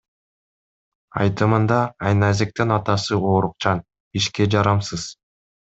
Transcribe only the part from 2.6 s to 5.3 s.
атасы оорукчан, ишке жарамсыз.